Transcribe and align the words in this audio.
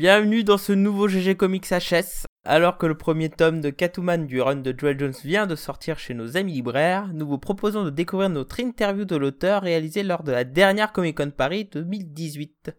Bienvenue 0.00 0.44
dans 0.44 0.56
ce 0.56 0.72
nouveau 0.72 1.08
GG 1.08 1.36
Comics 1.36 1.68
HS. 1.68 2.24
Alors 2.46 2.78
que 2.78 2.86
le 2.86 2.96
premier 2.96 3.28
tome 3.28 3.60
de 3.60 3.68
Catwoman 3.68 4.26
du 4.26 4.40
run 4.40 4.56
de 4.56 4.74
Joel 4.74 4.98
Jones 4.98 5.12
vient 5.24 5.46
de 5.46 5.54
sortir 5.54 5.98
chez 5.98 6.14
nos 6.14 6.38
amis 6.38 6.54
libraires, 6.54 7.10
nous 7.12 7.28
vous 7.28 7.36
proposons 7.36 7.84
de 7.84 7.90
découvrir 7.90 8.30
notre 8.30 8.60
interview 8.60 9.04
de 9.04 9.16
l'auteur 9.16 9.60
réalisée 9.60 10.02
lors 10.02 10.22
de 10.22 10.32
la 10.32 10.44
dernière 10.44 10.94
Comic 10.94 11.18
Con 11.18 11.30
Paris 11.30 11.68
2018. 11.70 12.74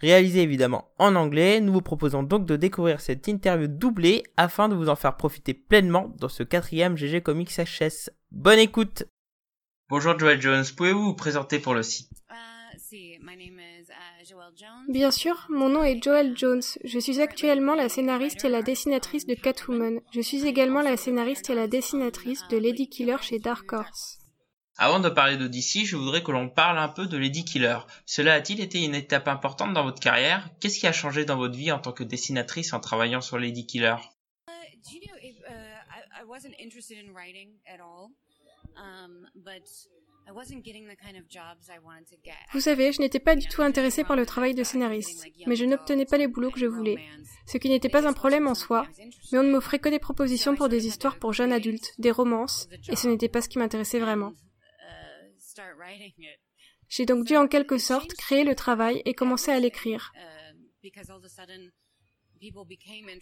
Réalisée 0.00 0.42
évidemment 0.42 0.90
en 0.98 1.14
anglais, 1.14 1.60
nous 1.62 1.72
vous 1.72 1.80
proposons 1.80 2.22
donc 2.22 2.44
de 2.44 2.56
découvrir 2.56 3.00
cette 3.00 3.28
interview 3.28 3.66
doublée 3.66 4.22
afin 4.36 4.68
de 4.68 4.74
vous 4.74 4.90
en 4.90 4.94
faire 4.94 5.16
profiter 5.16 5.54
pleinement 5.54 6.14
dans 6.18 6.28
ce 6.28 6.42
quatrième 6.42 6.98
GG 6.98 7.22
Comics 7.22 7.48
HS. 7.48 8.10
Bonne 8.30 8.58
écoute 8.58 9.04
Bonjour 9.88 10.18
Joel 10.18 10.42
Jones, 10.42 10.66
pouvez-vous 10.76 11.02
vous 11.02 11.14
présenter 11.14 11.60
pour 11.60 11.72
le 11.72 11.82
site? 11.82 12.10
Bien 14.88 15.10
sûr, 15.10 15.46
mon 15.50 15.68
nom 15.68 15.82
est 15.82 16.02
Joel 16.02 16.36
Jones. 16.36 16.62
Je 16.84 16.98
suis 16.98 17.20
actuellement 17.20 17.74
la 17.74 17.88
scénariste 17.88 18.44
et 18.44 18.48
la 18.48 18.62
dessinatrice 18.62 19.26
de 19.26 19.34
Catwoman. 19.34 20.00
Je 20.12 20.20
suis 20.20 20.46
également 20.46 20.80
la 20.80 20.96
scénariste 20.96 21.50
et 21.50 21.54
la 21.54 21.68
dessinatrice 21.68 22.46
de 22.48 22.56
Lady 22.56 22.88
Killer 22.88 23.16
chez 23.20 23.38
Dark 23.38 23.72
Horse. 23.72 24.18
Avant 24.80 25.00
de 25.00 25.08
parler 25.08 25.36
de 25.36 25.48
DC, 25.48 25.84
je 25.84 25.96
voudrais 25.96 26.22
que 26.22 26.30
l'on 26.30 26.48
parle 26.48 26.78
un 26.78 26.88
peu 26.88 27.06
de 27.06 27.16
Lady 27.18 27.44
Killer. 27.44 27.78
Cela 28.06 28.34
a-t-il 28.34 28.60
été 28.60 28.84
une 28.84 28.94
étape 28.94 29.26
importante 29.26 29.74
dans 29.74 29.82
votre 29.82 30.00
carrière? 30.00 30.48
Qu'est-ce 30.60 30.78
qui 30.78 30.86
a 30.86 30.92
changé 30.92 31.24
dans 31.24 31.36
votre 31.36 31.56
vie 31.56 31.72
en 31.72 31.80
tant 31.80 31.92
que 31.92 32.04
dessinatrice 32.04 32.72
en 32.72 32.78
travaillant 32.78 33.20
sur 33.20 33.38
Lady 33.38 33.66
Killer? 33.66 33.96
Vous 42.52 42.60
savez, 42.60 42.92
je 42.92 43.00
n'étais 43.00 43.18
pas 43.18 43.36
du 43.36 43.46
tout 43.48 43.62
intéressée 43.62 44.04
par 44.04 44.16
le 44.16 44.26
travail 44.26 44.54
de 44.54 44.62
scénariste, 44.62 45.26
mais 45.46 45.56
je 45.56 45.64
n'obtenais 45.64 46.04
pas 46.04 46.18
les 46.18 46.28
boulots 46.28 46.50
que 46.50 46.60
je 46.60 46.66
voulais, 46.66 46.98
ce 47.46 47.58
qui 47.58 47.68
n'était 47.68 47.88
pas 47.88 48.06
un 48.06 48.12
problème 48.12 48.46
en 48.46 48.54
soi, 48.54 48.86
mais 49.32 49.38
on 49.38 49.42
ne 49.42 49.50
m'offrait 49.50 49.78
que 49.78 49.88
des 49.88 49.98
propositions 49.98 50.54
pour 50.54 50.68
des 50.68 50.86
histoires 50.86 51.18
pour 51.18 51.32
jeunes 51.32 51.52
adultes, 51.52 51.94
des 51.98 52.10
romances, 52.10 52.68
et 52.88 52.96
ce 52.96 53.08
n'était 53.08 53.28
pas 53.28 53.40
ce 53.40 53.48
qui 53.48 53.58
m'intéressait 53.58 54.00
vraiment. 54.00 54.32
J'ai 56.88 57.06
donc 57.06 57.24
dû 57.24 57.36
en 57.36 57.48
quelque 57.48 57.78
sorte 57.78 58.14
créer 58.14 58.44
le 58.44 58.54
travail 58.54 59.02
et 59.04 59.14
commencer 59.14 59.50
à 59.50 59.60
l'écrire. 59.60 60.12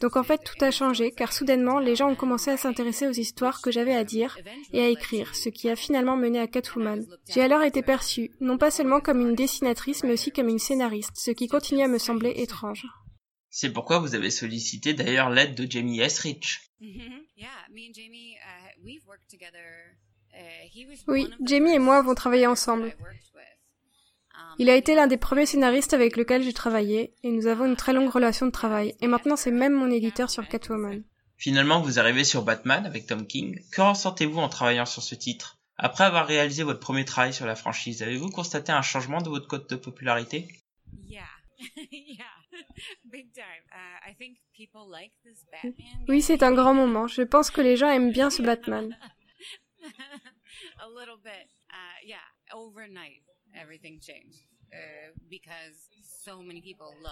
Donc 0.00 0.16
en 0.16 0.22
fait, 0.22 0.38
tout 0.38 0.64
a 0.64 0.70
changé 0.70 1.10
car 1.10 1.32
soudainement, 1.32 1.78
les 1.78 1.96
gens 1.96 2.10
ont 2.10 2.16
commencé 2.16 2.50
à 2.50 2.56
s'intéresser 2.56 3.06
aux 3.06 3.12
histoires 3.12 3.60
que 3.60 3.70
j'avais 3.70 3.94
à 3.94 4.04
dire 4.04 4.38
et 4.72 4.80
à 4.80 4.88
écrire, 4.88 5.34
ce 5.34 5.48
qui 5.48 5.68
a 5.68 5.76
finalement 5.76 6.16
mené 6.16 6.38
à 6.38 6.46
Catwoman. 6.46 7.04
J'ai 7.28 7.42
alors 7.42 7.62
été 7.62 7.82
perçue, 7.82 8.30
non 8.40 8.58
pas 8.58 8.70
seulement 8.70 9.00
comme 9.00 9.20
une 9.20 9.34
dessinatrice, 9.34 10.02
mais 10.04 10.12
aussi 10.12 10.30
comme 10.32 10.48
une 10.48 10.58
scénariste, 10.58 11.16
ce 11.16 11.30
qui 11.30 11.48
continue 11.48 11.82
à 11.82 11.88
me 11.88 11.98
sembler 11.98 12.30
étrange. 12.36 12.86
C'est 13.50 13.72
pourquoi 13.72 14.00
vous 14.00 14.14
avez 14.14 14.30
sollicité 14.30 14.92
d'ailleurs 14.92 15.30
l'aide 15.30 15.54
de 15.54 15.70
Jamie 15.70 16.00
Esrich. 16.00 16.60
Oui, 21.08 21.30
Jamie 21.42 21.72
et 21.72 21.78
moi 21.78 21.96
avons 21.96 22.14
travaillé 22.14 22.46
ensemble. 22.46 22.94
Il 24.58 24.70
a 24.70 24.76
été 24.76 24.94
l'un 24.94 25.06
des 25.06 25.16
premiers 25.16 25.46
scénaristes 25.46 25.92
avec 25.92 26.16
lequel 26.16 26.42
j'ai 26.42 26.52
travaillé, 26.52 27.14
et 27.22 27.30
nous 27.30 27.46
avons 27.46 27.66
une 27.66 27.76
très 27.76 27.92
longue 27.92 28.10
relation 28.10 28.46
de 28.46 28.50
travail, 28.50 28.94
et 29.00 29.06
maintenant 29.06 29.36
c'est 29.36 29.50
même 29.50 29.74
mon 29.74 29.90
éditeur 29.90 30.30
sur 30.30 30.48
Catwoman. 30.48 31.02
Finalement, 31.36 31.82
vous 31.82 31.98
arrivez 31.98 32.24
sur 32.24 32.42
Batman 32.42 32.86
avec 32.86 33.06
Tom 33.06 33.26
King. 33.26 33.60
Que 33.70 33.82
ressentez-vous 33.82 34.38
en 34.38 34.48
travaillant 34.48 34.86
sur 34.86 35.02
ce 35.02 35.14
titre? 35.14 35.58
Après 35.76 36.04
avoir 36.04 36.26
réalisé 36.26 36.62
votre 36.62 36.80
premier 36.80 37.04
travail 37.04 37.34
sur 37.34 37.44
la 37.44 37.56
franchise, 37.56 38.02
avez-vous 38.02 38.30
constaté 38.30 38.72
un 38.72 38.80
changement 38.80 39.20
de 39.20 39.28
votre 39.28 39.46
code 39.46 39.68
de 39.68 39.76
popularité? 39.76 40.48
Oui, 46.08 46.22
c'est 46.22 46.42
un 46.42 46.52
grand 46.52 46.72
moment. 46.72 47.06
Je 47.06 47.22
pense 47.22 47.50
que 47.50 47.60
les 47.60 47.76
gens 47.76 47.90
aiment 47.90 48.12
bien 48.12 48.30
ce 48.30 48.40
Batman. 48.40 48.96
Uh, 54.72 55.12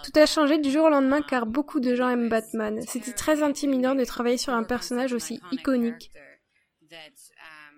Tout 0.03 0.19
a 0.19 0.25
changé 0.25 0.57
du 0.59 0.69
jour 0.69 0.85
au 0.85 0.89
lendemain 0.89 1.21
car 1.21 1.45
beaucoup 1.45 1.79
de 1.79 1.95
gens 1.95 2.09
aiment 2.09 2.29
Batman. 2.29 2.81
C'était 2.87 3.13
très 3.13 3.41
intimidant 3.43 3.95
de 3.95 4.03
travailler 4.03 4.37
sur 4.37 4.53
un 4.53 4.63
personnage 4.63 5.13
aussi 5.13 5.39
iconique. 5.51 6.11
um, 6.91 7.75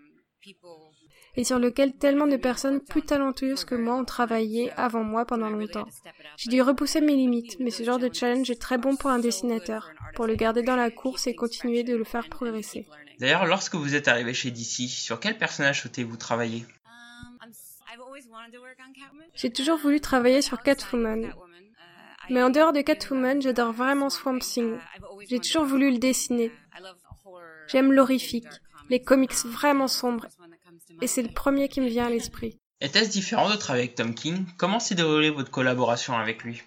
et 1.35 1.43
sur 1.43 1.59
lequel 1.59 1.93
tellement 1.93 2.27
de 2.27 2.35
personnes 2.35 2.81
plus 2.81 3.03
talentueuses 3.03 3.63
que 3.63 3.75
moi 3.75 3.95
ont 3.95 4.05
travaillé 4.05 4.71
avant 4.71 5.03
moi 5.03 5.25
pendant 5.25 5.49
longtemps. 5.49 5.87
J'ai 6.37 6.49
dû 6.49 6.61
repousser 6.61 6.99
mes 6.99 7.15
limites, 7.15 7.57
mais 7.59 7.69
ce 7.69 7.83
genre 7.83 7.99
de 7.99 8.09
challenge 8.11 8.49
est 8.49 8.61
très 8.61 8.77
bon 8.77 8.95
pour 8.95 9.11
un 9.11 9.19
dessinateur, 9.19 9.91
pour 10.15 10.25
le 10.25 10.35
garder 10.35 10.63
dans 10.63 10.75
la 10.75 10.89
course 10.89 11.27
et 11.27 11.35
continuer 11.35 11.83
de 11.83 11.95
le 11.95 12.03
faire 12.03 12.27
progresser. 12.27 12.87
D'ailleurs, 13.19 13.45
lorsque 13.45 13.75
vous 13.75 13.95
êtes 13.95 14.07
arrivé 14.07 14.33
chez 14.33 14.51
DC, 14.51 14.89
sur 14.89 15.19
quel 15.19 15.37
personnage 15.37 15.81
souhaitez-vous 15.81 16.17
travailler? 16.17 16.65
J'ai 19.35 19.51
toujours 19.51 19.77
voulu 19.77 19.99
travailler 19.99 20.41
sur 20.41 20.61
Catwoman. 20.61 21.33
Mais 22.29 22.43
en 22.43 22.49
dehors 22.49 22.73
de 22.73 22.81
Catwoman, 22.81 23.41
j'adore 23.41 23.71
vraiment 23.71 24.09
Swamp 24.09 24.39
Thing. 24.39 24.77
J'ai 25.29 25.39
toujours 25.39 25.65
voulu 25.65 25.91
le 25.91 25.97
dessiner. 25.97 26.51
J'aime 27.67 27.91
l'horrifique, 27.91 28.47
les 28.89 29.01
comics 29.01 29.33
vraiment 29.45 29.87
sombres, 29.87 30.27
et 31.01 31.07
c'est 31.07 31.21
le 31.21 31.33
premier 31.33 31.69
qui 31.69 31.81
me 31.81 31.87
vient 31.87 32.07
à 32.07 32.09
l'esprit. 32.09 32.59
Était-ce 32.79 33.09
différent 33.09 33.49
de 33.49 33.55
travailler 33.55 33.85
avec 33.85 33.95
Tom 33.95 34.13
King? 34.13 34.45
Comment 34.57 34.79
s'est 34.79 34.95
déroulée 34.95 35.29
votre 35.29 35.51
collaboration 35.51 36.15
avec 36.15 36.43
lui? 36.43 36.61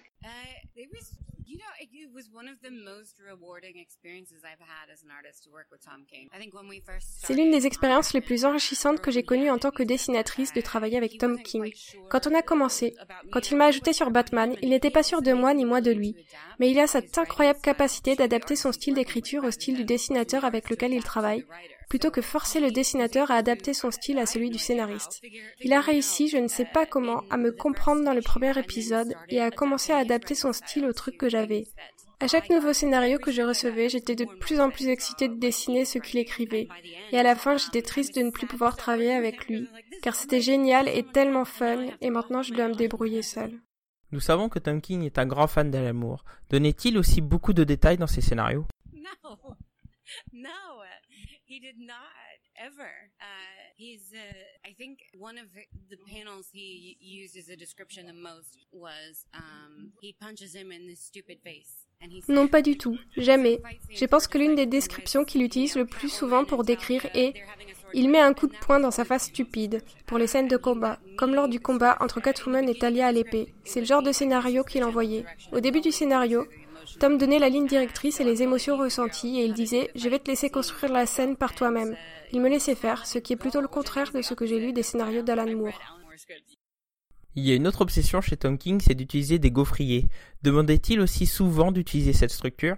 C'est 6.99 7.33
l'une 7.33 7.51
des 7.51 7.67
expériences 7.67 8.13
les 8.13 8.21
plus 8.21 8.45
enrichissantes 8.45 9.01
que 9.01 9.11
j'ai 9.11 9.23
connues 9.23 9.49
en 9.49 9.57
tant 9.57 9.71
que 9.71 9.83
dessinatrice 9.83 10.53
de 10.53 10.61
travailler 10.61 10.97
avec 10.97 11.17
Tom 11.17 11.41
King. 11.41 11.71
Quand 12.09 12.27
on 12.27 12.35
a 12.35 12.41
commencé, 12.41 12.95
quand 13.31 13.51
il 13.51 13.57
m'a 13.57 13.65
ajouté 13.65 13.93
sur 13.93 14.11
Batman, 14.11 14.55
il 14.61 14.69
n'était 14.69 14.89
pas 14.89 15.03
sûr 15.03 15.21
de 15.21 15.33
moi 15.33 15.53
ni 15.53 15.65
moi 15.65 15.81
de 15.81 15.91
lui, 15.91 16.15
mais 16.59 16.69
il 16.71 16.79
a 16.79 16.87
cette 16.87 17.17
incroyable 17.17 17.61
capacité 17.61 18.15
d'adapter 18.15 18.55
son 18.55 18.71
style 18.71 18.95
d'écriture 18.95 19.43
au 19.43 19.51
style 19.51 19.75
du 19.75 19.85
dessinateur 19.85 20.45
avec 20.45 20.69
lequel 20.69 20.93
il 20.93 21.03
travaille, 21.03 21.45
plutôt 21.89 22.11
que 22.11 22.21
forcer 22.21 22.59
le 22.59 22.71
dessinateur 22.71 23.31
à 23.31 23.35
adapter 23.35 23.73
son 23.73 23.91
style 23.91 24.19
à 24.19 24.25
celui 24.25 24.49
du 24.49 24.57
scénariste. 24.57 25.21
Il 25.59 25.73
a 25.73 25.81
réussi, 25.81 26.27
je 26.27 26.37
ne 26.37 26.47
sais 26.47 26.65
pas 26.65 26.85
comment, 26.85 27.23
à 27.29 27.37
me 27.37 27.51
comprendre 27.51 28.03
dans 28.03 28.13
le 28.13 28.21
premier 28.21 28.57
épisode 28.57 29.13
et 29.29 29.41
à 29.41 29.51
commencer 29.51 29.91
à 29.91 29.97
adapter 29.97 30.35
son 30.35 30.53
style 30.53 30.85
au 30.85 30.93
truc 30.93 31.17
que 31.17 31.29
j'avais. 31.29 31.65
À 32.21 32.27
chaque 32.27 32.51
nouveau 32.51 32.71
scénario 32.71 33.17
que 33.17 33.31
je 33.31 33.41
recevais, 33.41 33.89
j'étais 33.89 34.15
de 34.15 34.25
plus 34.25 34.59
en 34.59 34.69
plus 34.69 34.87
excitée 34.89 35.27
de 35.27 35.39
dessiner 35.39 35.85
ce 35.85 35.97
qu'il 35.97 36.19
écrivait. 36.19 36.67
Et 37.11 37.17
à 37.17 37.23
la 37.23 37.35
fin, 37.35 37.57
j'étais 37.57 37.81
triste 37.81 38.15
de 38.15 38.21
ne 38.21 38.29
plus 38.29 38.45
pouvoir 38.45 38.77
travailler 38.77 39.13
avec 39.13 39.47
lui, 39.47 39.67
car 40.03 40.13
c'était 40.13 40.39
génial 40.39 40.87
et 40.87 41.01
tellement 41.01 41.45
fun, 41.45 41.87
et 41.99 42.11
maintenant 42.11 42.43
je 42.43 42.53
dois 42.53 42.67
me 42.67 42.75
débrouiller 42.75 43.23
seule. 43.23 43.59
Nous 44.11 44.19
savons 44.19 44.49
que 44.49 44.59
Tom 44.59 44.81
King 44.81 45.03
est 45.03 45.17
un 45.17 45.25
grand 45.25 45.47
fan 45.47 45.71
de 45.71 45.79
l'amour. 45.79 46.23
Donnait-il 46.51 46.99
aussi 46.99 47.21
beaucoup 47.21 47.53
de 47.53 47.63
détails 47.63 47.97
dans 47.97 48.05
ses 48.05 48.21
scénarios? 48.21 48.67
He 51.47 51.59
did 51.59 51.79
not 51.79 52.39
ever. 52.55 53.11
Uh, 53.19 53.75
he's, 53.75 54.13
uh, 54.13 54.33
I 54.63 54.71
think 54.71 54.99
one 55.19 55.37
of 55.37 55.47
the 55.89 55.97
panels 56.07 56.47
he 56.53 56.95
used 57.01 57.35
as 57.35 57.49
a 57.49 57.57
description 57.57 58.07
the 58.07 58.13
most 58.13 58.65
was 58.71 59.25
um, 59.33 59.91
he 59.99 60.15
punches 60.17 60.55
him 60.55 60.71
in 60.71 60.87
the 60.87 60.95
stupid 60.95 61.39
face. 61.43 61.87
Non, 62.27 62.47
pas 62.47 62.61
du 62.61 62.77
tout. 62.77 62.97
Jamais. 63.17 63.61
Je 63.89 64.05
pense 64.05 64.27
que 64.27 64.37
l'une 64.37 64.55
des 64.55 64.65
descriptions 64.65 65.23
qu'il 65.23 65.43
utilise 65.43 65.75
le 65.75 65.85
plus 65.85 66.09
souvent 66.09 66.45
pour 66.45 66.63
décrire 66.63 67.05
est 67.13 67.33
il 67.93 68.09
met 68.09 68.21
un 68.21 68.33
coup 68.33 68.47
de 68.47 68.55
poing 68.55 68.79
dans 68.79 68.91
sa 68.91 69.03
face 69.03 69.25
stupide 69.25 69.83
pour 70.05 70.17
les 70.17 70.27
scènes 70.27 70.47
de 70.47 70.55
combat, 70.55 70.99
comme 71.17 71.35
lors 71.35 71.49
du 71.49 71.59
combat 71.59 71.97
entre 71.99 72.21
Catwoman 72.21 72.69
et 72.69 72.77
Talia 72.77 73.07
à 73.07 73.11
l'épée. 73.11 73.53
C'est 73.65 73.81
le 73.81 73.85
genre 73.85 74.01
de 74.01 74.13
scénario 74.13 74.63
qu'il 74.63 74.83
envoyait. 74.83 75.25
Au 75.51 75.59
début 75.59 75.81
du 75.81 75.91
scénario, 75.91 76.47
Tom 76.99 77.17
donnait 77.17 77.39
la 77.39 77.49
ligne 77.49 77.67
directrice 77.67 78.19
et 78.19 78.23
les 78.23 78.43
émotions 78.43 78.77
ressenties 78.77 79.39
et 79.39 79.45
il 79.45 79.53
disait 79.53 79.91
Je 79.95 80.07
vais 80.07 80.19
te 80.19 80.29
laisser 80.29 80.49
construire 80.49 80.93
la 80.93 81.05
scène 81.05 81.35
par 81.35 81.53
toi-même. 81.53 81.95
Il 82.31 82.41
me 82.41 82.49
laissait 82.49 82.75
faire, 82.75 83.05
ce 83.05 83.19
qui 83.19 83.33
est 83.33 83.37
plutôt 83.37 83.61
le 83.61 83.67
contraire 83.67 84.11
de 84.13 84.21
ce 84.21 84.33
que 84.33 84.45
j'ai 84.45 84.59
lu 84.59 84.71
des 84.71 84.83
scénarios 84.83 85.21
d'Alan 85.21 85.53
Moore. 85.55 85.79
Il 87.35 87.45
y 87.45 87.51
a 87.51 87.55
une 87.55 87.67
autre 87.67 87.81
obsession 87.81 88.19
chez 88.19 88.35
Tom 88.35 88.57
King, 88.57 88.81
c'est 88.81 88.93
d'utiliser 88.93 89.39
des 89.39 89.51
gaufriers. 89.51 90.09
Demandait-il 90.43 90.99
aussi 90.99 91.25
souvent 91.25 91.71
d'utiliser 91.71 92.11
cette 92.11 92.31
structure? 92.31 92.75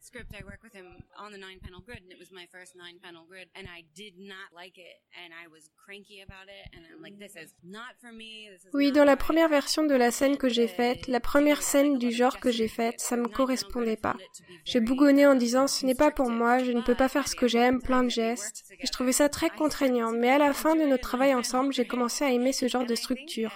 Script, 0.00 0.34
I 0.34 0.42
work 0.44 0.62
with 0.64 0.74
him 0.74 0.86
on 1.16 1.30
the 1.30 1.38
nine 1.38 1.60
panel 1.62 1.80
grid, 1.80 2.02
and 2.02 2.10
it 2.10 2.18
was 2.18 2.32
my 2.32 2.46
first 2.50 2.74
nine 2.74 2.98
panel 3.00 3.24
grid, 3.28 3.48
and 3.54 3.68
I 3.68 3.84
did 3.94 4.14
not 4.18 4.50
like 4.52 4.78
it, 4.78 4.98
and 5.14 5.32
I 5.32 5.46
was 5.46 5.70
cranky 5.76 6.22
about 6.22 6.48
it, 6.48 6.64
and 6.74 6.82
I'm 6.90 7.00
like, 7.00 7.18
this 7.18 7.36
is 7.36 7.54
not 7.62 7.94
for 8.00 8.12
me. 8.12 8.48
This 8.50 8.64
is 8.64 8.70
oui, 8.74 8.90
dans 8.90 9.04
la 9.04 9.16
première 9.16 9.48
version 9.48 9.84
de 9.84 9.94
la 9.94 10.10
scène 10.10 10.36
que 10.36 10.48
j'ai 10.48 10.66
faite, 10.66 11.06
la 11.06 11.20
première 11.20 11.62
scène 11.62 11.98
du 11.98 12.10
genre 12.10 12.40
que 12.40 12.50
j'ai 12.50 12.68
faite, 12.68 13.00
ça 13.00 13.16
me 13.16 13.28
correspondait 13.28 13.96
pas. 13.96 14.16
J'ai 14.64 14.80
bougonné 14.80 15.26
en 15.26 15.36
disant, 15.36 15.68
ce 15.68 15.86
n'est 15.86 15.94
pas 15.94 16.10
pour 16.10 16.28
moi, 16.28 16.58
je 16.58 16.72
ne 16.72 16.82
peux 16.82 16.96
pas 16.96 17.08
faire 17.08 17.28
ce 17.28 17.36
que 17.36 17.46
j'aime, 17.46 17.80
plein 17.80 18.02
de 18.02 18.10
gestes. 18.10 18.64
Et 18.80 18.86
je 18.86 18.92
trouvais 18.92 19.12
ça 19.12 19.28
très 19.28 19.50
contraignant, 19.50 20.10
mais 20.10 20.30
à 20.30 20.38
la 20.38 20.52
fin 20.52 20.74
de 20.74 20.84
notre 20.84 21.02
travail 21.02 21.34
ensemble, 21.34 21.72
j'ai 21.72 21.86
commencé 21.86 22.24
à 22.24 22.32
aimer 22.32 22.52
ce 22.52 22.66
genre 22.66 22.86
de 22.86 22.96
structure. 22.96 23.52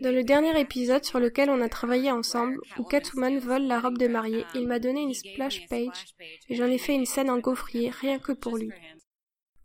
Dans 0.00 0.14
le 0.14 0.24
dernier 0.24 0.58
épisode 0.58 1.04
sur 1.04 1.20
lequel 1.20 1.50
on 1.50 1.60
a 1.60 1.68
travaillé 1.68 2.10
ensemble, 2.10 2.58
où 2.78 2.84
Catwoman 2.84 3.38
vole 3.38 3.66
la 3.66 3.80
robe 3.80 3.98
de 3.98 4.08
mariée, 4.08 4.44
il 4.54 4.66
m'a 4.66 4.78
donné 4.78 5.02
une 5.02 5.14
splash 5.14 5.66
page 5.68 6.14
et 6.48 6.54
j'en 6.54 6.66
ai 6.66 6.78
fait 6.78 6.94
une 6.94 7.06
scène 7.06 7.30
en 7.30 7.38
gaufrier 7.38 7.90
rien 7.90 8.18
que 8.18 8.32
pour 8.32 8.56
lui. 8.56 8.70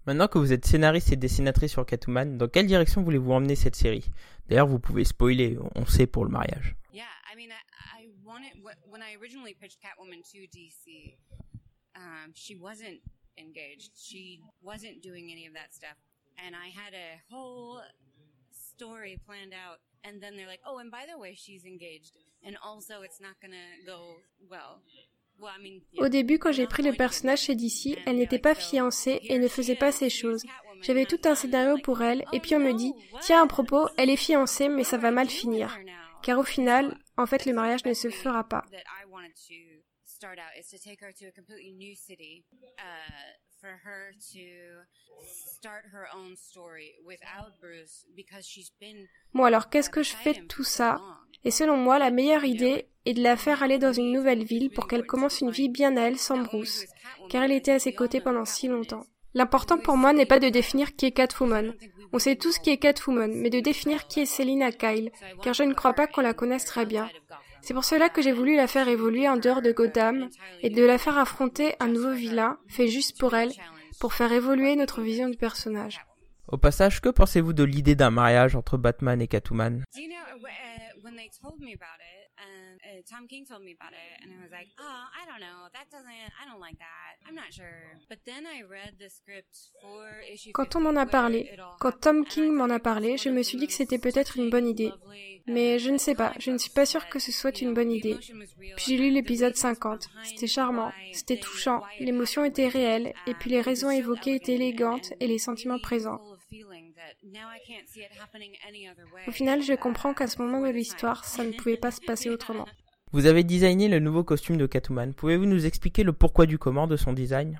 Maintenant 0.06 0.28
que 0.28 0.38
vous 0.38 0.54
êtes 0.54 0.66
scénariste 0.66 1.12
et 1.12 1.16
dessinatrice 1.16 1.72
sur 1.72 1.86
Catwoman, 1.86 2.38
dans 2.38 2.48
quelle 2.48 2.68
direction 2.68 3.04
voulez-vous 3.04 3.32
emmener 3.32 3.56
cette 3.56 3.76
série? 3.76 4.06
D'ailleurs, 4.48 4.68
vous 4.68 4.80
pouvez 4.80 5.04
spoiler, 5.04 5.58
on 5.76 5.86
sait 5.86 6.08
pour 6.08 6.26
le 6.26 6.32
mariage. 6.32 6.76
Story 18.80 19.20
planned 19.26 19.54
out. 19.54 19.80
And 20.06 20.22
then 20.22 20.36
they're 20.36 20.48
like, 20.48 20.64
oh, 20.66 20.80
and 20.80 20.90
by 20.90 21.06
the 21.12 21.20
way, 21.20 21.36
she's 21.36 21.66
engaged. 21.66 22.14
And 22.46 22.56
also, 22.64 23.02
it's 23.04 23.20
not 23.20 23.36
gonna 23.42 23.68
go 23.86 24.00
well. 24.50 24.80
Au 25.98 26.10
début, 26.10 26.38
quand 26.38 26.52
j'ai 26.52 26.68
pris 26.68 26.84
le 26.84 26.92
personnage 26.92 27.44
chez 27.44 27.56
DC, 27.56 27.98
elle 28.06 28.18
n'était 28.18 28.40
pas 28.40 28.56
fiancée 28.56 29.22
et 29.24 29.40
ne 29.40 29.48
faisait 29.48 29.76
pas 29.76 29.92
ces 29.92 30.10
choses. 30.10 30.44
J'avais 30.82 31.06
tout 31.06 31.22
un 31.24 31.36
scénario 31.36 31.78
pour 31.82 32.02
elle, 32.02 32.26
et 32.34 32.42
puis 32.42 32.56
on 32.56 32.60
me 32.60 32.74
dit, 32.74 32.94
tiens, 33.22 33.44
à 33.44 33.48
propos, 33.48 33.88
elle 33.98 34.10
est 34.10 34.18
fiancée, 34.18 34.68
mais 34.68 34.84
ça 34.84 34.98
va 34.98 35.12
mal 35.12 35.30
finir. 35.30 35.78
Car 36.24 36.40
au 36.40 36.44
final, 36.44 36.98
en 37.16 37.26
fait, 37.26 37.46
le 37.46 37.54
mariage 37.54 37.86
ne 37.86 37.94
se 37.94 38.10
fera 38.10 38.44
pas. 38.44 38.66
Bon 49.34 49.44
alors 49.44 49.70
qu'est-ce 49.70 49.90
que 49.90 50.04
je 50.04 50.16
fais 50.16 50.34
de 50.34 50.46
tout 50.46 50.64
ça 50.64 51.02
Et 51.44 51.52
selon 51.52 51.78
moi, 51.78 52.00
la 52.00 52.12
meilleure 52.12 52.46
idée 52.46 52.88
est 53.06 53.14
de 53.14 53.24
la 53.24 53.38
faire 53.38 53.64
aller 53.64 53.78
dans 53.78 53.94
une 53.94 54.12
nouvelle 54.12 54.44
ville 54.44 54.70
pour 54.70 54.88
qu'elle 54.88 55.06
commence 55.06 55.42
une 55.42 55.52
vie 55.52 55.70
bien 55.70 55.96
à 55.98 56.02
elle 56.02 56.18
sans 56.18 56.40
Bruce, 56.40 56.86
car 57.30 57.44
elle 57.44 57.52
était 57.52 57.72
à 57.72 57.80
ses 57.80 57.94
côtés 57.94 58.22
pendant 58.22 58.46
si 58.46 58.68
longtemps. 58.68 59.06
L'important 59.34 59.78
pour 59.78 59.96
moi 59.96 60.12
n'est 60.12 60.26
pas 60.26 60.40
de 60.40 60.50
définir 60.50 60.96
qui 60.96 61.06
est 61.06 61.12
Catwoman. 61.12 61.76
On 62.12 62.20
sait 62.20 62.36
tous 62.36 62.58
qui 62.58 62.72
est 62.72 62.78
Catwoman, 62.78 63.32
mais 63.36 63.52
de 63.52 63.60
définir 63.60 64.08
qui 64.08 64.22
est 64.22 64.26
Selina 64.26 64.72
Kyle, 64.72 65.12
car 65.44 65.54
je 65.54 65.64
ne 65.64 65.74
crois 65.74 65.94
pas 65.94 66.08
qu'on 66.08 66.22
la 66.22 66.34
connaisse 66.34 66.66
très 66.66 66.86
bien. 66.86 67.10
C'est 67.62 67.74
pour 67.74 67.84
cela 67.84 68.10
que 68.10 68.22
j'ai 68.22 68.32
voulu 68.32 68.56
la 68.56 68.68
faire 68.68 68.88
évoluer 68.88 69.28
en 69.28 69.38
dehors 69.38 69.62
de 69.62 69.72
Gotham 69.72 70.30
et 70.62 70.70
de 70.70 70.84
la 70.84 70.98
faire 70.98 71.18
affronter 71.18 71.76
un 71.80 71.88
nouveau 71.88 72.14
vilain 72.14 72.58
fait 72.68 72.88
juste 72.88 73.20
pour 73.20 73.36
elle, 73.36 73.52
pour 74.00 74.14
faire 74.14 74.32
évoluer 74.32 74.76
notre 74.76 75.02
vision 75.02 75.30
du 75.30 75.38
personnage. 75.38 76.00
Au 76.48 76.58
passage, 76.58 77.00
que 77.00 77.10
pensez-vous 77.10 77.54
de 77.54 77.64
l'idée 77.64 77.96
d'un 77.96 78.10
mariage 78.10 78.56
entre 78.56 78.78
Batman 78.78 79.22
et 79.22 79.28
Catwoman? 79.28 79.84
Tom 83.10 83.28
King 83.28 83.46
told 83.46 83.64
me 83.64 83.74
about 83.74 83.94
it, 83.94 84.24
and 84.24 84.32
I 84.32 84.44
was 84.44 84.52
like, 84.52 84.68
oh, 84.80 85.04
I 85.16 85.26
don't 85.26 85.40
know, 85.40 85.68
that 85.74 85.90
doesn't, 85.90 86.10
I 86.10 86.46
don't 86.50 86.60
like 86.60 86.78
that, 86.80 87.18
I'm 87.28 87.36
not 87.36 87.52
sure. 87.52 87.98
But 88.10 88.20
then 88.26 88.46
I 88.46 88.62
read 88.62 88.98
the 89.00 89.10
script 89.10 89.72
for 89.82 90.22
issue. 90.32 90.52
Quand 90.52 90.76
on 90.76 90.82
m'en 90.82 90.96
a 90.96 91.06
parlé, 91.06 91.50
quand 91.80 92.00
Tom 92.00 92.26
King 92.26 92.54
m'en 92.54 92.70
a 92.70 92.80
parlé, 92.80 93.18
je 93.18 93.30
me 93.30 93.42
suis 93.42 93.58
dit 93.58 93.68
que 93.68 93.74
c'était 93.74 93.98
peut-être 94.00 94.38
une 94.38 94.50
bonne 94.50 94.68
idée. 94.68 94.92
Mais 95.48 95.80
je 95.80 95.90
ne 95.90 95.98
sais 95.98 96.16
pas, 96.16 96.34
je 96.40 96.52
ne 96.52 96.58
suis 96.58 96.72
pas 96.72 96.86
sûre 96.86 97.08
que 97.10 97.20
ce 97.20 97.32
soit 97.32 97.62
une 97.62 97.74
bonne 97.74 97.92
idée. 97.92 98.18
Puis 98.76 98.86
j'ai 98.88 98.98
lu 98.98 99.10
l'épisode 99.10 99.56
50. 99.56 100.10
C'était 100.24 100.48
charmant, 100.48 100.92
c'était 101.14 101.40
touchant, 101.40 101.82
l'émotion 102.00 102.44
était 102.44 102.68
réelle, 102.68 103.14
et 103.28 103.34
puis 103.34 103.50
les 103.50 103.62
raisons 103.62 103.90
évoquées 103.90 104.36
étaient 104.36 104.56
élégantes 104.56 105.14
et 105.20 105.28
les 105.28 105.40
sentiments 105.40 105.80
présents. 105.80 106.22
Au 109.28 109.32
final, 109.32 109.62
je 109.62 109.74
comprends 109.74 110.14
qu'à 110.14 110.28
ce 110.28 110.42
moment 110.42 110.62
de 110.66 110.72
l'histoire, 110.72 111.26
ça 111.26 111.44
ne 111.44 111.52
pouvait 111.52 111.78
pas 111.78 111.92
se 111.92 112.02
passer 112.02 112.30
autrement. 112.30 112.66
Vous 113.12 113.26
avez 113.26 113.44
designé 113.44 113.88
le 113.88 114.00
nouveau 114.00 114.24
costume 114.24 114.58
de 114.58 114.68
Catwoman. 114.68 115.16
Pouvez-vous 115.16 115.48
nous 115.48 115.66
expliquer 115.66 116.04
le 116.04 116.14
pourquoi 116.14 116.46
du 116.46 116.60
comment 116.60 116.86
de 116.86 116.96
son 116.96 117.12
design? 117.12 117.60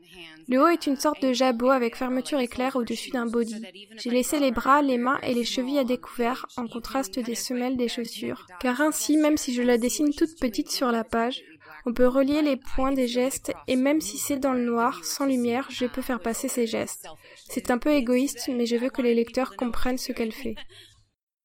Le 0.47 0.61
haut 0.61 0.67
est 0.67 0.87
une 0.87 0.97
sorte 0.97 1.21
de 1.21 1.33
jabot 1.33 1.69
avec 1.69 1.95
fermeture 1.95 2.39
éclair 2.39 2.75
au-dessus 2.75 3.11
d'un 3.11 3.25
body. 3.25 3.61
J'ai 3.97 4.09
laissé 4.09 4.39
les 4.39 4.51
bras, 4.51 4.81
les 4.81 4.97
mains 4.97 5.19
et 5.23 5.33
les 5.33 5.45
chevilles 5.45 5.79
à 5.79 5.83
découvert 5.83 6.45
en 6.57 6.67
contraste 6.67 7.19
des 7.19 7.35
semelles 7.35 7.77
des 7.77 7.87
chaussures. 7.87 8.47
Car 8.59 8.81
ainsi, 8.81 9.17
même 9.17 9.37
si 9.37 9.53
je 9.53 9.61
la 9.61 9.77
dessine 9.77 10.13
toute 10.13 10.39
petite 10.39 10.69
sur 10.69 10.91
la 10.91 11.03
page, 11.03 11.43
on 11.85 11.93
peut 11.93 12.07
relier 12.07 12.41
les 12.41 12.57
points 12.57 12.91
des 12.91 13.07
gestes 13.07 13.51
et 13.67 13.75
même 13.75 14.01
si 14.01 14.17
c'est 14.17 14.37
dans 14.37 14.53
le 14.53 14.65
noir, 14.65 15.03
sans 15.03 15.25
lumière, 15.25 15.67
je 15.69 15.85
peux 15.85 16.01
faire 16.01 16.19
passer 16.19 16.47
ces 16.47 16.67
gestes. 16.67 17.07
C'est 17.49 17.71
un 17.71 17.77
peu 17.77 17.91
égoïste, 17.91 18.49
mais 18.49 18.65
je 18.65 18.75
veux 18.75 18.89
que 18.89 19.01
les 19.01 19.15
lecteurs 19.15 19.55
comprennent 19.55 19.97
ce 19.97 20.11
qu'elle 20.11 20.31
fait. 20.31 20.55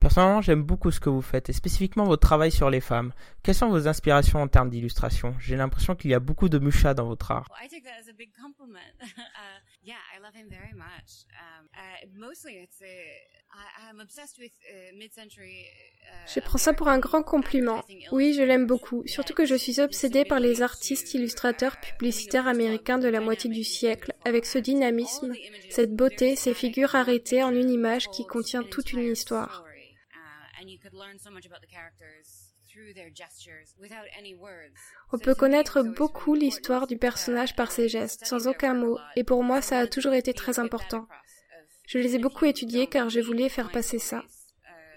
Personnellement, 0.07 0.41
j'aime 0.41 0.63
beaucoup 0.63 0.93
ce 0.93 1.01
que 1.01 1.11
vous 1.11 1.21
faites, 1.21 1.49
et 1.49 1.53
spécifiquement 1.53 2.05
votre 2.05 2.23
travail 2.23 2.53
sur 2.53 2.71
les 2.71 2.81
femmes. 2.81 3.13
Quelles 3.43 3.57
sont 3.57 3.71
vos 3.71 3.89
inspirations 3.89 4.41
en 4.41 4.47
termes 4.47 4.71
d'illustration? 4.71 5.35
J'ai 5.41 5.57
l'impression 5.57 5.97
qu'il 5.97 6.13
y 6.13 6.15
a 6.15 6.21
beaucoup 6.21 6.49
de 6.49 6.61
mucha 6.61 6.95
dans 6.95 7.07
votre 7.07 7.33
art. 7.33 7.49
Je 16.29 16.41
prends 16.41 16.59
ça 16.59 16.73
pour 16.73 16.87
un 16.87 17.01
grand 17.01 17.25
compliment. 17.25 17.83
Oui, 18.13 18.33
je 18.33 18.43
l'aime 18.43 18.69
beaucoup, 18.69 19.03
surtout 19.07 19.35
que 19.35 19.45
je 19.45 19.57
suis 19.57 19.81
obsédée 19.81 20.25
par 20.25 20.39
les 20.39 20.63
artistes 20.63 21.15
illustrateurs 21.15 21.81
publicitaires 21.81 22.47
américains 22.47 22.99
de 22.99 23.09
la 23.09 23.21
moitié 23.21 23.51
du 23.51 23.65
siècle, 23.65 24.13
avec 24.25 24.47
ce 24.47 24.61
dynamisme, 24.61 25.35
cette 25.69 25.97
beauté, 25.97 26.37
ces 26.37 26.55
figures 26.55 26.95
arrêtées 26.95 27.43
en 27.43 27.51
une 27.53 27.71
image 27.71 28.09
qui 28.11 28.25
contient 28.25 28.63
toute 28.63 28.93
une 28.93 29.11
histoire. 29.11 29.66
On 35.13 35.19
peut 35.19 35.35
connaître 35.35 35.83
beaucoup 35.83 36.35
l'histoire 36.35 36.87
du 36.87 36.99
personnage 36.99 37.57
par 37.57 37.71
ses 37.73 37.89
gestes, 37.89 38.27
sans 38.27 38.47
aucun 38.49 38.75
mot, 38.75 38.99
et 39.17 39.25
pour 39.25 39.43
moi 39.43 39.63
ça 39.63 39.79
a 39.79 39.87
toujours 39.87 40.15
été 40.15 40.35
très 40.35 40.59
important. 40.59 41.09
Je 41.87 41.99
les 41.99 42.17
ai 42.17 42.19
beaucoup 42.19 42.45
étudiés 42.45 42.89
car 42.89 43.09
je 43.09 43.21
voulais 43.21 43.49
faire 43.49 43.71
passer 43.71 43.99
ça. 43.99 44.25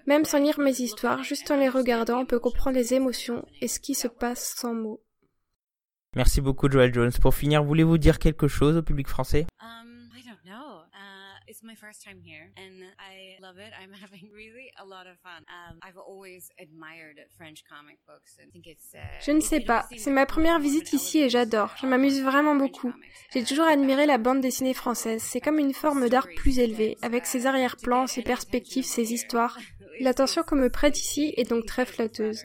Même 0.08 0.26
sans 0.26 0.40
lire 0.40 0.60
mes 0.60 0.82
histoires, 0.82 1.24
juste 1.24 1.52
en 1.52 1.58
les 1.58 1.70
regardant, 1.70 2.22
on 2.22 2.26
peut 2.26 2.40
comprendre 2.40 2.78
les 2.78 2.96
émotions 2.96 3.46
et 3.62 3.68
ce 3.68 3.80
qui 3.80 3.94
se 3.94 4.08
passe 4.08 4.56
sans 4.58 4.74
mots. 4.74 5.04
Merci 6.16 6.42
beaucoup 6.42 6.70
Joel 6.70 6.92
Jones. 6.92 7.12
Pour 7.22 7.36
finir, 7.36 7.64
voulez-vous 7.64 8.00
dire 8.00 8.18
quelque 8.18 8.48
chose 8.48 8.76
au 8.76 8.82
public 8.82 9.08
français? 9.08 9.46
Je 19.22 19.32
ne 19.32 19.40
sais 19.40 19.60
pas. 19.60 19.88
C'est 19.98 20.12
ma 20.12 20.26
première 20.26 20.60
visite 20.60 20.94
ici 20.94 21.20
et 21.20 21.30
j'adore. 21.30 21.76
Je 21.82 21.88
m'amuse 21.88 22.22
vraiment 22.22 22.56
beaucoup. 22.56 22.94
J'ai 23.34 23.44
toujours 23.44 23.66
admiré 23.66 24.06
la 24.06 24.18
bande 24.18 24.42
dessinée 24.42 24.74
française. 24.74 25.22
C'est 25.24 25.42
comme 25.42 25.60
une 25.60 25.74
forme 25.74 26.10
d'art 26.10 26.28
plus 26.36 26.60
élevée, 26.60 26.98
avec 27.02 27.26
ses 27.26 27.46
arrière-plans, 27.46 28.08
ses 28.08 28.22
perspectives, 28.22 28.86
ses 28.86 29.14
histoires. 29.14 29.58
L'attention 30.00 30.44
qu'on 30.44 30.56
me 30.56 30.70
prête 30.70 31.00
ici 31.00 31.34
est 31.36 31.50
donc 31.50 31.66
très 31.66 31.86
flatteuse. 31.86 32.44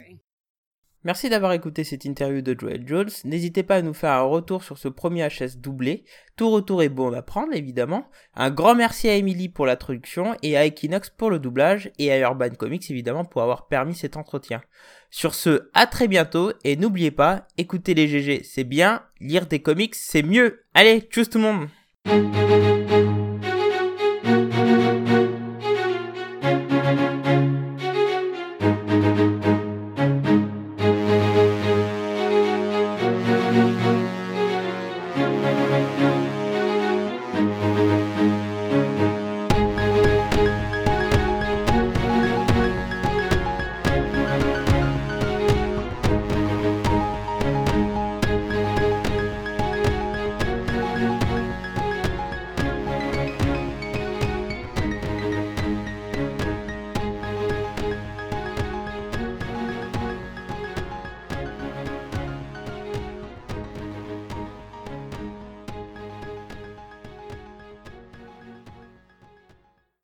Merci 1.05 1.29
d'avoir 1.29 1.53
écouté 1.53 1.85
cette 1.85 2.07
interview 2.07 2.41
de 2.41 2.59
Joel 2.59 2.89
Jones. 2.89 3.11
N'hésitez 3.25 3.63
pas 3.63 3.77
à 3.77 3.83
nous 3.83 3.93
faire 3.93 4.13
un 4.13 4.23
retour 4.23 4.65
sur 4.65 4.79
ce 4.79 4.89
premier 4.89 5.29
HS 5.29 5.59
doublé. 5.59 6.05
Tout 6.37 6.49
retour 6.51 6.83
est 6.83 6.89
bon 6.89 7.13
à 7.13 7.21
prendre, 7.21 7.53
évidemment. 7.53 8.09
Un 8.35 8.51
grand 8.51 8.75
merci 8.75 9.11
à 9.11 9.15
Emily 9.15 9.51
pour 9.51 9.67
la 9.67 9.77
traduction 9.77 10.35
et 10.43 10.57
à 10.57 10.65
Equinox 10.65 11.11
pour 11.11 11.31
le 11.31 11.39
doublage 11.39 11.93
et 11.99 12.11
à 12.11 12.19
Urban 12.21 12.49
Comics, 12.57 12.91
évidemment, 12.91 13.27
pour 13.27 13.43
avoir 13.43 13.69
permis 13.69 13.95
cet 13.95 14.17
entretien. 14.17 14.63
Sur 15.11 15.35
ce, 15.35 15.69
à 15.75 15.87
très 15.87 16.09
bientôt 16.09 16.53
et 16.65 16.77
n'oubliez 16.77 17.11
pas, 17.11 17.49
écouter 17.59 17.93
les 17.93 18.09
GG, 18.09 18.43
c'est 18.43 18.65
bien, 18.65 19.03
lire 19.21 19.47
des 19.47 19.61
comics, 19.61 19.95
c'est 19.95 20.23
mieux. 20.23 20.65
Allez, 20.73 21.01
tchuss 21.01 21.29
tout 21.29 21.39
le 21.39 21.45
monde 21.45 21.69